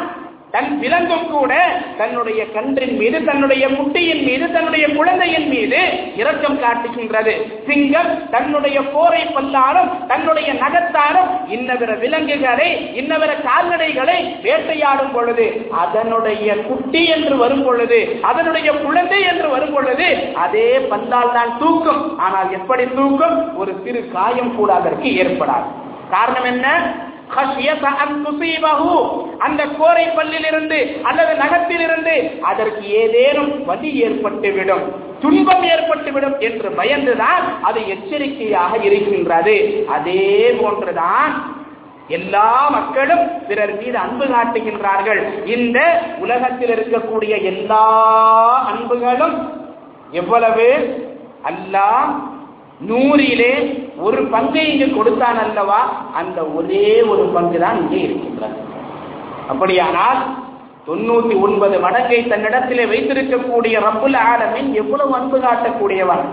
[0.50, 1.52] தன் விலங்கும் கூட
[1.98, 5.78] தன்னுடைய கன்றின் மீது தன்னுடைய முட்டையின் மீது தன்னுடைய குழந்தையின் மீது
[6.16, 7.32] இரக்கம் காட்டுகின்றது.
[7.66, 17.37] சிங்கம் தன்னுடைய போரை பல்லாலும் தன்னுடைய நகத்தாலும் இன்னவிர விலங்குகளை இன்னவிர கால்நடைகளை வேட்டையாடும் பொழுது அதனுடைய குட்டி என்று
[17.37, 22.18] வரும் பொழுது அதனுடைய குழந்தை என்று வரும் பொழுது அதே பந்தால் தான் தூக்கும்.
[22.18, 23.56] ஆனால் எப்படி தூக்கும்?
[23.56, 25.68] ஒரு சிறு காயம் கூட அதற்கு ஏற்படாது.
[26.11, 26.68] காரணம் என்ன?
[29.38, 34.84] அந்த கோரை பல்லிலிருந்து அல்லது நகத்திலிருந்து அதற்கு ஏதேனும் வலி ஏற்பட்டுவிடும்
[35.20, 39.84] துன்பம் ஏற்பட்டுவிடும் என்று பயந்துதான் அது எச்சரிக்கையாக இருக்கின்றது.
[39.88, 41.34] அதே போன்றுதான்
[42.08, 45.22] எல்லா மக்களும் பிறர் மீது அன்பு காட்டுகின்றார்கள்.
[45.44, 45.78] இந்த
[46.18, 47.84] உலகத்தில் இருக்கக்கூடிய எல்லா
[48.66, 49.36] அன்புகளும்
[50.10, 50.68] எவ்வளவு?
[51.44, 52.08] அல்லாஹ்
[52.80, 55.80] நூறிலே ஒரு பங்கை இங்கு கொடுத்தான் அல்லவா?
[56.12, 58.58] அந்த ஒரே ஒரு பங்கு தான் இங்கே இருக்கின்றது.
[59.48, 60.18] அப்படியானால்
[60.88, 66.24] தொண்ணூத்தி ஒன்பது மடங்கை தன்னிடத்திலே வைத்திருக்கக்கூடிய ரப்புல் ஆலமின் எவ்வளவு அன்பு காட்டக்கூடியவன்?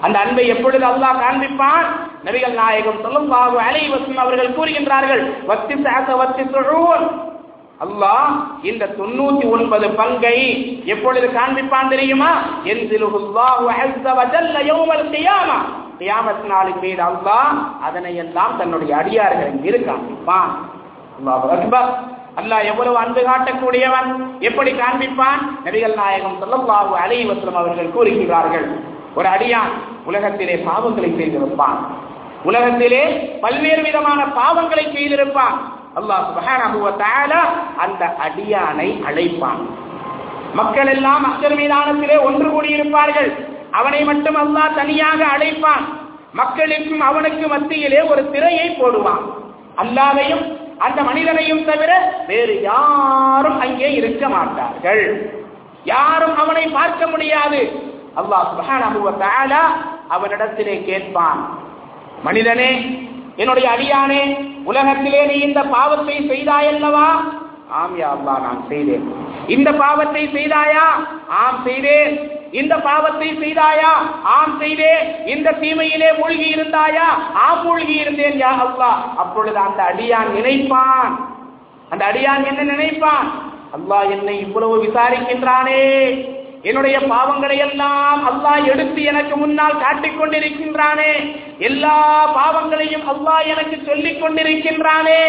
[0.00, 1.86] அந்த அன்பை எப்பொழுது அல்லாஹ் காண்பிப்பான்?
[2.24, 6.44] நபிகள் நாயகம் சொல்லும் பாபு அலை அவர்கள் கூறுகின்றார்கள் வத்தி சாச வத்தி
[7.84, 8.30] அல்லாஹ்
[8.70, 10.38] இந்த தொண்ணூத்தி ஒன்பது பங்கை
[10.94, 12.30] எப்பொழுது காண்பிப்பான் தெரியுமா?
[16.52, 17.54] நாளின் மீது அல்லாஹ்
[17.86, 20.52] அதனை எல்லாம் தன்னுடைய அடியார்களின் மீது காண்பிப்பான்.
[22.40, 24.10] அல்லாஹ் எவ்வளவு அன்பு காட்டக்கூடியவன்
[24.48, 25.40] எப்படி காண்பிப்பான்?
[25.64, 28.68] நபிகள் நாயகம் சொல்லல்லாஹு அலை வசலம் அவர்கள் கூறுகிறார்கள்
[29.18, 29.72] ஒரு அடியான்
[30.08, 31.80] உலகத்திலே பாவங்களை செய்திருப்பான்
[32.48, 33.02] உலகத்திலே
[33.40, 35.56] பல்வேறு விதமான பாவங்களை செய்திருப்பான்.
[35.98, 36.78] அல்லாஹ் சுபஹானஹு
[37.76, 39.62] அந்த அடியானை அழைப்பான்.
[40.54, 43.30] மக்கள் எல்லாம் அக்தர் மீதானத்திலே ஒன்று கூடியிருப்பார்கள்.
[43.70, 45.84] அவனை மட்டும் அல்லாஹ் தனியாக அழைப்பான்.
[46.32, 49.24] மக்களுக்கும் அவனுக்கு மத்தியிலே ஒரு திரையை போடுவான்.
[49.82, 50.44] அல்லாவையும்
[50.78, 51.92] அந்த மனிதனையும் தவிர
[52.26, 55.04] வேறு யாரும் அங்கே இருக்க மாட்டார்கள்.
[55.84, 57.60] யாரும் அவனை பார்க்க முடியாது.
[58.20, 59.00] அல்லாஹ் சுபஹானஹு
[60.14, 61.40] அவனிடத்திலே கேட்பான்.
[62.22, 62.70] மனிதனே
[63.36, 64.22] என்னுடைய அடியானே
[64.70, 67.08] உலகத்திலே நீ இந்த பாவத்தை செய்தாயல்லவா?
[67.78, 69.04] ஆம் யா அல்லா நான் செய்தேன்.
[69.46, 70.86] இந்த பாவத்தை செய்தாயா?
[71.42, 72.14] ஆம் செய்தேன்.
[72.60, 73.90] இந்த பாவத்தை செய்தாயா?
[74.36, 75.04] ஆம் செய்தேன்.
[75.26, 77.08] இந்த தீமையிலே மூழ்கி இருந்தாயா?
[77.44, 78.90] ஆம் மூழ்கி இருந்தேன் யா அல்லா.
[79.22, 81.14] அப்பொழுது அந்த அடியான் நினைப்பான்.
[81.88, 83.30] அந்த அடியான் என்ன நினைப்பான்?
[83.76, 85.82] அல்லாஹ் என்னை இவ்வளவு விசாரிக்கின்றானே.
[86.68, 91.12] என்னுடைய பாவங்களை எல்லாம் அல்லாஹ் எடுத்து எனக்கு முன்னால் காட்டிக் கொண்டிருக்கின்றானே
[91.68, 91.94] எல்லா
[92.36, 95.22] பாவங்களையும் அல்லாஹ் எனக்கு சொல்லிக் கொண்டிருக்கின்றானே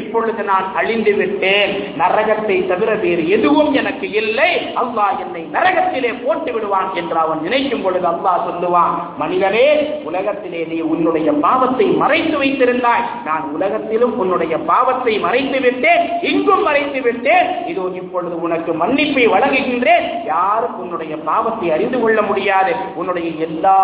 [0.00, 1.72] இப்பொழுது நான் அழிந்து விட்டேன்.
[2.02, 4.50] நரகத்தை தவிர வேறு எதுவும் எனக்கு இல்லை.
[4.82, 9.66] அல்லாஹ் என்னை நரகத்திலே போட்டு விடுவான் என்று அவன் நினைக்கும் பொழுது அல்லாஹ் சொல்லுவான் மனிதனே
[10.10, 13.04] உலகத்திலே நீ உன்னுடைய பாவத்தை மறைத்து வைத்திருந்தாய்.
[13.28, 16.04] நான் உலகத்திலும் உன்னுடைய பாவத்தை மறைத்து விட்டேன்.
[16.32, 17.46] இங்கும் மறைத்து விட்டேன்.
[17.72, 20.08] இதோ இப்பொழுது உனக்கு மன்னிப்பை வழங்குகின்றேன்.
[20.32, 22.72] யாரும் உன்னுடைய பாவத்தை அறிந்து கொள்ள முடியாது.
[22.94, 23.78] உன்னுடைய எல்லா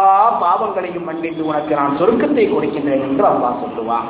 [0.44, 4.06] பாவங்களையும் மன்னித்து உனக்கு நான் சொருக்கத்தை கொடுக்கின்றேன் என்று அல்லாஹ் சொல்லுவான்.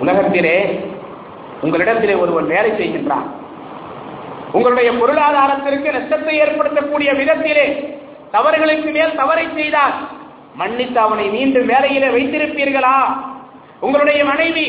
[0.00, 0.56] உலகத்திலே
[1.64, 3.28] உங்களிடத்திலே ஒருவன் வேலை செய்கின்றான்.
[4.56, 7.66] உங்களுடைய பொருளாதாரத்திற்கு நஷ்டத்தை ஏற்படுத்தக்கூடிய விதத்திலே
[8.34, 9.94] தவறுகளுக்கு மேல் தவறை செய்தால்
[10.60, 12.96] மன்னித்து அவனை மீண்டும் வேலையிலே வைத்திருப்பீர்களா?
[13.80, 14.66] உங்களுடைய மனைவி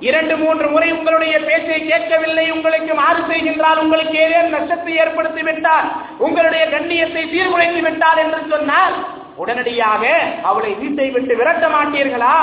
[0.00, 5.86] இரண்டு மூன்று முறை உங்களுடைய பேச்சை கேட்கவில்லை உங்களுக்கு மாறு செய்கின்றால் உங்களுக்கு ஏதேனும் நஷ்டத்தை ஏற்படுத்தி விட்டால்
[6.18, 8.96] உங்களுடைய கண்ணியத்தை சீர்குலைத்து விட்டால் என்று சொன்னால்
[9.36, 10.02] உடனடியாக
[10.42, 12.36] அவளை வீட்டை விட்டு விரட்ட மாட்டீர்களா?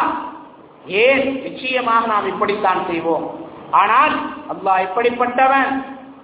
[0.86, 1.44] ஏன்?
[1.44, 3.26] நிச்சயமாக நாம் இப்படித்தான் செய்வோம்.
[3.72, 4.14] ஆனால்
[4.50, 5.72] அல்லாஹ் இப்படிப்பட்டவன்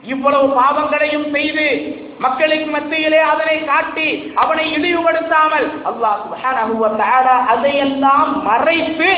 [0.03, 1.65] இவ்வளவு பாவங்களையும் செய்து
[2.19, 9.09] மக்களின் மத்தியிலே அதனை காட்டி அவனை இழிவுபடுத்தாமல் அல்லாஹ் அதையெல்லாம் மறைத்து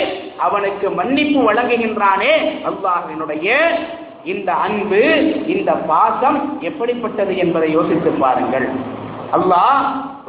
[0.45, 2.33] அவனுக்கு மன்னிப்பு வழங்குகின்றானே.
[2.69, 3.47] அல்லாஹினுடைய
[4.31, 5.01] இந்த அன்பு
[5.53, 8.67] இந்த பாசம் எப்படிப்பட்டது என்பதை யோசித்து பாருங்கள்.
[9.37, 9.79] அல்லாஹ்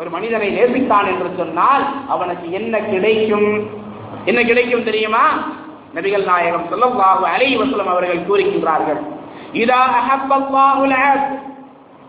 [0.01, 3.51] ஒரு மனிதனை நேசித்தான் என்று சொன்னால் அவனுக்கு என்ன கிடைக்கும்?
[4.31, 5.25] என்ன கிடைக்கும் தெரியுமா?
[5.96, 9.01] நபிகள் நாயகம் ஸல்லல்லாஹு அலை வசலம் அவர்கள் கூறுகின்றார்கள்.
[9.62, 10.96] இதா அஹப்பல்லாஹுல்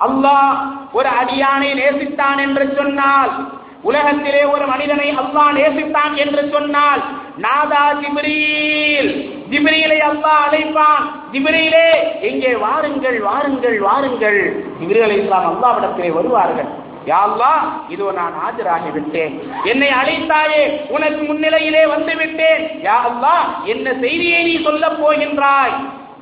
[0.06, 0.54] அல்லாஹ்
[0.98, 3.34] ஒரு அடியானை நேசித்தான் என்று சொன்னால்
[3.90, 7.02] உலகத்திலே ஒரு மனிதனை அல்லாஹ் நேசித்தான் என்று சொன்னால்
[7.46, 9.12] நாதா ஜிப்ரீல்.
[9.52, 11.04] ஜிப்ரீலை அல்லாஹ் அழைப்பான்.
[11.34, 11.88] ஜிப்ரீலே
[12.30, 14.40] எங்கே வாருங்கள் வாருங்கள் வாருங்கள்.
[14.80, 16.72] ஜிப்ரீல் இஸ்லாம் அல்லாவிடத்திலே வருவார்கள்.
[17.12, 17.22] யா
[17.94, 19.34] இதோ நான் ஆஜராகி விட்டேன்.
[19.72, 20.62] என்னை அழைத்தாயே
[20.96, 22.64] உனக்கு முன்னிலையிலே வந்து விட்டேன்.
[22.88, 22.98] யா
[23.74, 25.76] என்ன செய்தியை நீ சொல்ல போகின்றாய்?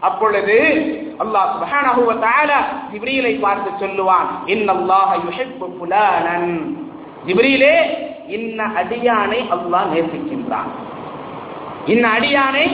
[0.07, 0.57] அப்பொழுது
[1.23, 2.59] அல்லாஹ் சுபஹானஹு வ தஆலா
[2.91, 6.49] ஜிப்ரீலை பார்த்து சொல்லுவான் இன்னல்லாஹ யுஹிப்பு ஃபுலானன்
[7.27, 7.75] ஜிப்ரீலே
[8.27, 10.69] இன்ன அடியானை அல்லாஹ் நேசிக்கின்றான்.
[11.85, 12.65] இன்ன அடியானை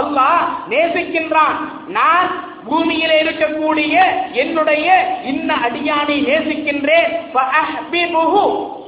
[0.00, 1.56] அல்லாஹ் நேசிக்கின்றான்.
[1.88, 2.28] நான்
[2.70, 3.94] பூமியில இருக்கக்கூடிய
[4.32, 4.86] என்னுடைய
[5.24, 7.10] இன்ன அடியானை நேசிக்கின்றேன்.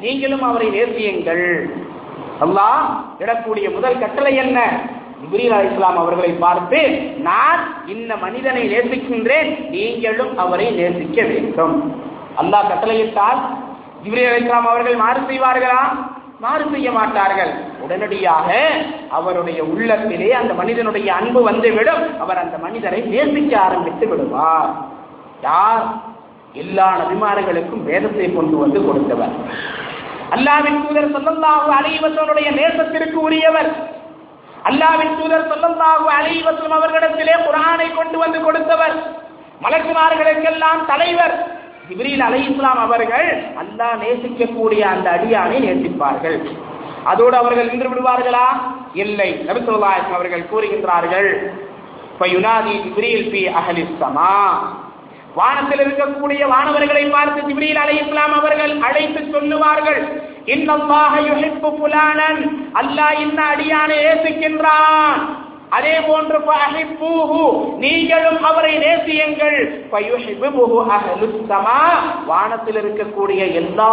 [0.00, 1.46] நீங்களும் அவரை நேசியுங்கள்.
[2.44, 2.83] அல்லாஹ்
[3.18, 4.81] இடக்கூடிய முதல் கட்டளை என்ன?
[5.24, 6.81] இப்ரீல் அலி இஸ்லாம் அவர்களை பார்த்து
[7.18, 9.70] நான் இந்த மனிதனை நேசிக்கின்றேன்.
[9.70, 11.77] நீங்களும் அவரை நேசிக்க வேண்டும்.
[12.42, 13.40] அல்லாஹ் கட்டளையிட்டால்
[14.04, 16.06] ஜிப்ரே அலிஸ்லாம் அவர்கள் மாறு செய்வார்களா?
[16.40, 17.50] மாறு செய்ய மாட்டார்கள்.
[17.80, 18.56] உடனடியாக
[19.10, 22.20] அவருடைய உள்ளத்திலே அந்த மனிதனுடைய அன்பு வந்துவிடும்.
[22.20, 24.70] அவர் அந்த மனிதரை நேசிக்க ஆரம்பித்து விடுவார்.
[25.42, 25.84] யார்?
[26.52, 29.32] எல்லா நபிமார்களுக்கும் வேதத்தை கொண்டு வந்து கொடுத்தவர்.
[30.30, 33.70] அல்லாவின் தூதர் சொல்லல்லாஹு அலைவசனுடைய நேசத்திற்கு உரியவர்.
[34.64, 39.16] அல்லாவின் தூதர் சொல்லல்லாஹு அலைவசம் அவர்களிடத்திலே குரானை கொண்டு வந்து கொடுத்தவர்.
[39.62, 41.53] மலக்குமார்களுக்கெல்லாம் தலைவர்.
[41.88, 43.28] ஜிப்ரீல் அலை இஸ்லாம் அவர்கள்
[43.62, 46.38] அல்லாஹ் நேசிக்கக்கூடிய அந்த அடியானை நேசிப்பார்கள்.
[47.04, 48.46] அதோடு அவர்கள் நின்று விடுவார்களா?
[49.04, 49.30] இல்லை.
[49.48, 51.30] நபிசுல்லாஹ் அவர்கள் கூறுகின்றார்கள்
[52.18, 54.02] ஃபயுனாதி ஜிப்ரீல் பி அஹ்லிஸ்
[55.38, 60.02] வானத்தில் இருக்கக்கூடிய வானவர்களை பார்த்து ஜிப்ரீல் அலை இஸ்லாம் அவர்கள் அழைத்து சொல்லுவார்கள்
[60.54, 62.42] இன்னல்லாஹ யுஹிப்பு புலானன்
[62.80, 65.22] அல்லாஹ் இன்ன அடியானை நேசிக்கின்றான்.
[65.74, 66.38] அதே போன்று
[67.76, 69.87] நீங்களும் அவரை நேசியுங்கள்.
[72.26, 73.92] வானத்தில் இருக்கக்கூடிய எல்லா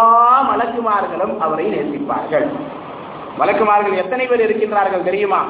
[0.50, 2.46] மலக்குமார்களும் அவரை நேசிப்பார்கள்.
[3.38, 5.46] மலக்குமார்கள் எத்தனை பேர் இருக்கின்றார்கள் தெரியுமா?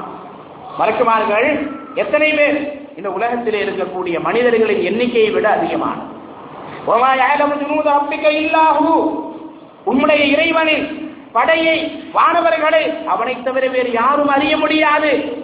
[0.78, 2.80] மலக்குமார்கள் எத்தனை பேர்?
[2.96, 6.00] இந்த உலகத்திலே இருக்கக்கூடிய மனிதர்களின் எண்ணிக்கையை விட அதிகமான.
[9.86, 15.41] உம்முடைய இறைவனின் படையை வானவர்களை அவனை தவிர வேறு யாரும் அறிய முடியாது.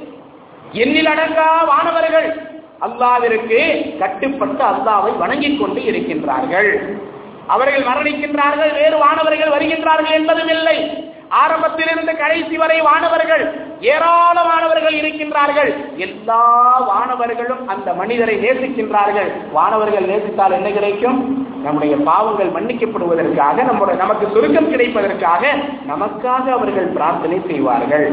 [0.73, 2.57] எண்ணில் அடங்கா வானவர்கள்.
[2.81, 7.01] அல்லாவிற்கு கட்டுப்பட்டு அல்லாவை வணங்கிக் கொண்டு இருக்கின்றார்கள்.
[7.47, 11.07] அவர்கள் மரணிக்கின்றார்கள் வேறு வானவர்கள் வருகின்றார்கள் என்பதும் இல்லை.
[11.29, 15.97] ஆரம்பத்திலிருந்து கடைசி வரை வானவர்கள் ஏராளமானவர்கள் இருக்கின்றார்கள்.
[15.97, 19.33] எல்லா வானவர்களும் அந்த மனிதரை நேசிக்கின்றார்கள்.
[19.53, 21.48] வானவர்கள் நேசித்தால் என்ன கிடைக்கும்?
[21.65, 25.43] நம்முடைய பாவங்கள் மன்னிக்கப்படுவதற்காக நம்முடைய நமக்கு சுருக்கம் கிடைப்பதற்காக
[25.91, 28.07] நமக்காக அவர்கள் பிரார்த்தனை செய்வார்கள்.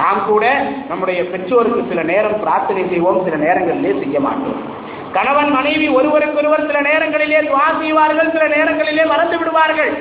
[0.00, 0.44] நாம் கூட
[0.90, 4.62] நம்முடைய பெற்றோருக்கு சில நேரம் பிரார்த்தனை செய்வோம் சில நேரங்களிலே செய்ய மாட்டோம்.
[5.16, 9.92] கணவன் மனைவி ஒருவருக்கொருவர் சில நேரங்களிலே துவா செய்வார்கள் சில நேரங்களிலே மறந்து விடுவார்கள்.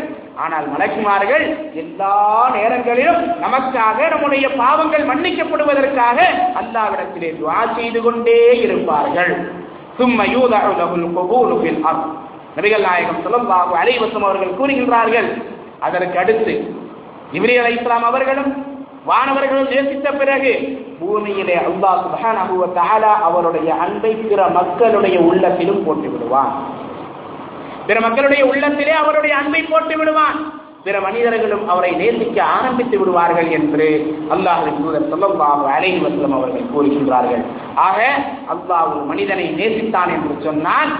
[0.45, 1.45] ஆனால் மலக்குமார்கள்
[1.84, 2.15] எல்லா
[2.56, 6.17] நேரங்களிலும் நமக்காக நம்முடைய பாவங்கள் மன்னிக்கப்படுவதற்காக
[6.62, 9.34] அல்லாவிடத்திலே துவா செய்து கொண்டே இருப்பார்கள்.
[10.00, 11.82] சும்ம யூதகுல் கபூலுபில்
[12.58, 15.30] நபிகள் நாயகம் ஸல்லல்லாஹு அலைவசம் அவர்கள் கூறுகின்றார்கள்.
[15.88, 16.54] அதற்கு அடுத்து
[17.38, 18.52] இப்ரி அலை இஸ்லாம் அவர்களும்
[19.10, 20.52] வானவர்களும் நேசித்த பிறகு
[21.00, 22.65] பூமியிலே அல்லா சுப்ஹானஹு வ
[23.28, 26.54] அவருடைய அன்பை பிற மக்களுடைய உள்ளத்திலும் போட்டு விடுவான்
[27.89, 30.39] பிற மக்களுடைய உள்ளத்திலே அவருடைய அன்பை போட்டு விடுவான்
[30.86, 33.88] பிற மனிதர்களும் அவரை நேசிக்க ஆரம்பித்து விடுவார்கள் என்று
[34.36, 37.43] அல்லாஹின் தூதர் ஸல்லல்லாஹு அலைஹி வசலம் அவர்கள் கூறுகின்றார்கள்.
[37.88, 38.00] ஆக
[38.54, 40.91] அல்லாஹ் ஒரு மனிதனை நேசித்தான் என்று சொன்னால்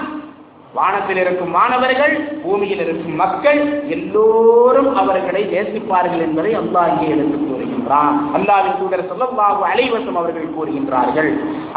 [0.78, 2.14] வானத்தில் இருக்கும் மாணவர்கள்
[2.44, 3.60] பூமியில் இருக்கும் மக்கள்
[3.96, 8.18] எல்லோரும் அவர்களை நேசிப்பார்கள் என்பதை அல்லாஹ் இங்கே எடுத்து கூறுகின்றான்.
[8.38, 11.32] அல்லாவின் தூதர் ஸல்லல்லாஹு அலைவசம் அவர்கள் கூறுகின்றார்கள்.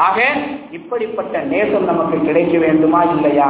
[0.07, 0.19] ஆக
[0.79, 3.49] இப்படிப்பட்ட நேசம் நமக்கு கிடைக்க வேண்டுமா இல்லையா?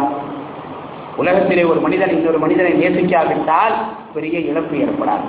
[1.23, 3.75] உலகத்திலே ஒரு மனிதன் இன்னொரு மனிதனை நேசிக்காவிட்டால்
[4.15, 5.27] பெரிய இழப்பு ஏற்படாது.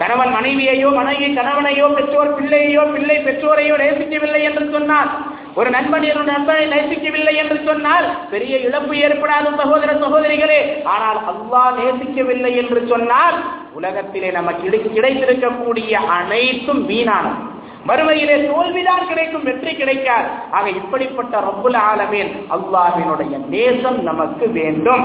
[0.00, 5.10] கணவன் மனைவியையோ மனைவி கணவனையோ பெற்றோர் பிள்ளையோ பிள்ளை பெற்றோரையோ நேசிக்கவில்லை என்று சொன்னால்
[5.58, 10.58] ஒரு நண்பன் நண்பனை நேசிக்கவில்லை என்று சொன்னால் பெரிய இழப்பு ஏற்படாது சகோதர சகோதரிகளே.
[10.94, 13.36] ஆனால் அல்லாஹ் நேசிக்கவில்லை என்று சொன்னால்
[13.78, 17.40] உலகத்திலே நமக்கு கிடைத்திருக்கக்கூடிய அனைத்தும் வீணானது.
[17.88, 20.28] மறுமையிலே தோல்விதான் கிடைக்கும் வெற்றி கிடைக்காது.
[20.50, 25.04] ஆக இப்படிப்பட்ட ரப்புல் ஆலமேன் அல்லாவினுடைய நேசம் நமக்கு வேண்டும்.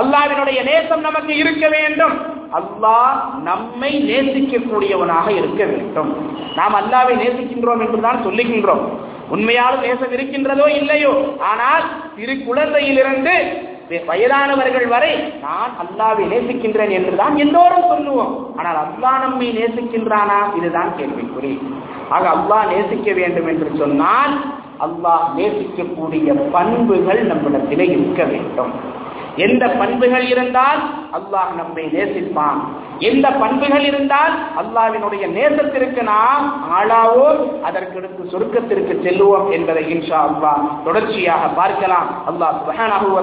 [0.00, 2.16] அல்லாவினுடைய நேசம் நமக்கு இருக்க வேண்டும்.
[2.58, 3.16] அல்லாஹ்
[3.48, 6.10] நம்மை நேசிக்கக்கூடியவனாக இருக்க வேண்டும்.
[6.58, 8.84] நாம் அல்லாவை நேசிக்கின்றோம் என்றுதான் சொல்லுகின்றோம்.
[9.30, 11.12] உண்மையாலும் நேசம் இருக்கின்றதோ இல்லையோ?
[11.50, 11.84] ஆனால்
[12.16, 13.34] சிறு குழந்தையிலிருந்து
[14.08, 15.12] வயதானவர்கள் வரை
[15.42, 18.34] நான் அல்லாவை நேசிக்கின்றேன் என்றுதான் எல்லோரும் சொல்லுவோம்.
[18.56, 20.38] ஆனால் அல்லா நம்மை நேசிக்கின்றானா?
[20.58, 21.52] இதுதான் கேள்விக்குறி.
[22.08, 24.34] ஆக அல்லாஹ் நேசிக்க வேண்டும் என்று சொன்னால்
[24.86, 28.72] அல்லாஹ் நேசிக்கக்கூடிய பண்புகள் நம்மிடத்திலே இருக்க வேண்டும்.
[29.36, 30.80] எந்த பண்புகள் இருந்தால்
[31.18, 32.60] அல்லாஹ் நம்மை நேசிப்பான்.
[33.08, 36.46] எந்த பண்புகள் இருந்தால் அல்லாவினுடைய நேசத்திற்கு நாம்
[36.78, 40.52] ஆளாவோம் அதற்கடுத்து சொர்க்கத்திற்கு செல்லுவோம் என்பதை இன்ஷா அல்லா
[40.84, 42.08] தொடர்ச்சியாக பார்க்கலாம்.
[42.30, 43.22] அல்லாஹ் சுபஹானஹுவ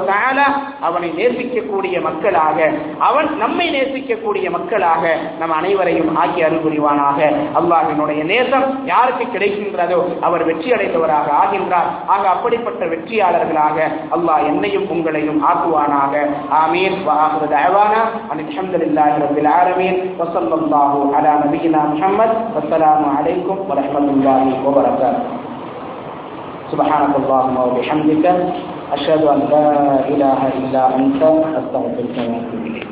[0.81, 5.03] அவனை நேசிக்கக்கூடிய மக்களாக அவன் நம்மை நேசிக்கக்கூடிய மக்களாக
[5.39, 7.19] நம் அனைவரையும் ஆக்கி அறிவுரிவானாக
[7.59, 11.89] அல்லாஹினுடைய நேசம் யாருக்கு கிடைக்கின்றதோ அவர் வெற்றி அடைந்தவராக ஆகின்றார்.
[12.07, 13.77] ஆக அப்படிப்பட்ட வெற்றியாளர்களாக
[14.15, 16.13] அல்லாஹ் என்னையும் உங்களையும் ஆக்குவானாக.
[16.63, 16.97] ஆமீன்.
[17.09, 18.01] வாஹிரு தஅவானா.
[18.31, 19.35] அனில் ஹம்துலில்லாஹி
[19.67, 25.25] العالمين وصلى الله على نبينا محمد والسلام عليكم ورحمة الله وبركاته.
[26.71, 28.25] سبحانك اللهم وبحمدك
[28.95, 29.67] أشهد أن لا
[30.07, 31.21] إله إلا أنت
[31.59, 32.87] أستغفرك وأتوب إليك.